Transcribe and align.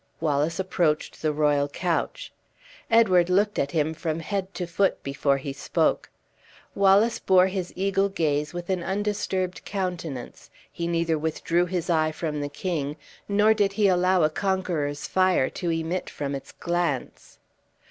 Wallace 0.19 0.57
approached 0.57 1.21
the 1.21 1.31
royal 1.31 1.67
couch. 1.69 2.33
Edward 2.89 3.29
looked 3.29 3.59
at 3.59 3.69
him 3.69 3.93
from 3.93 4.19
head 4.19 4.51
to 4.55 4.65
foot 4.65 5.03
before 5.03 5.37
he 5.37 5.53
spoke. 5.53 6.09
Wallace 6.73 7.19
bore 7.19 7.45
his 7.45 7.71
eagle 7.75 8.09
gaze 8.09 8.51
with 8.51 8.71
an 8.71 8.81
undisturbed 8.81 9.63
countenance; 9.63 10.49
he 10.71 10.87
neither 10.87 11.19
withdrew 11.19 11.67
his 11.67 11.87
eye 11.87 12.11
from 12.11 12.41
the 12.41 12.49
king, 12.49 12.95
nor 13.29 13.53
did 13.53 13.73
he 13.73 13.87
allow 13.87 14.23
a 14.23 14.31
conqueror's 14.31 15.05
fire 15.07 15.51
to 15.51 15.69
emit 15.69 16.09
from 16.09 16.33
its 16.33 16.51
glance. 16.51 17.37